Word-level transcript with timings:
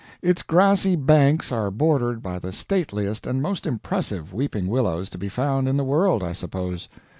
Its 0.23 0.41
grassy 0.41 0.95
banks 0.95 1.51
are 1.51 1.69
bordered 1.69 2.23
by 2.23 2.39
the 2.39 2.51
stateliest 2.51 3.27
and 3.27 3.39
most 3.39 3.67
impressive 3.67 4.33
weeping 4.33 4.65
willows 4.65 5.11
to 5.11 5.17
be 5.19 5.29
found 5.29 5.67
in 5.69 5.77
the 5.77 5.83
world, 5.83 6.23
I 6.23 6.33
suppose. 6.33 6.89